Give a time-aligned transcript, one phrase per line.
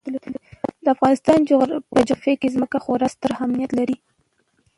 [0.83, 1.39] د افغانستان
[1.91, 3.97] په جغرافیه کې ځمکه خورا ستر اهمیت لري.